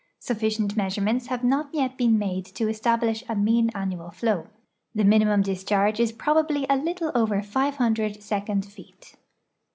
Sufficient 0.17 0.75
measure 0.75 0.99
ments 1.03 1.27
have 1.27 1.43
not 1.43 1.69
yet 1.71 1.95
been 1.95 2.17
made 2.17 2.43
to 2.45 2.67
establish 2.67 3.23
a 3.29 3.35
mean 3.35 3.69
annual 3.75 4.09
flow. 4.09 4.47
Tlie 4.97 5.05
minimum 5.05 5.43
discharge 5.43 5.99
is 5.99 6.11
)>rohably 6.11 6.65
a 6.71 6.75
little 6.75 7.11
over 7.13 7.43
500 7.43 8.23
second 8.23 8.65
feet. 8.65 9.13